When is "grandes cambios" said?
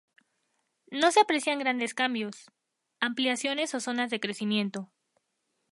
1.59-2.49